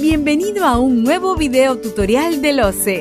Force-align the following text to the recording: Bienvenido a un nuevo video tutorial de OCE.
Bienvenido 0.00 0.64
a 0.64 0.78
un 0.78 1.02
nuevo 1.02 1.34
video 1.34 1.76
tutorial 1.76 2.40
de 2.40 2.62
OCE. 2.62 2.96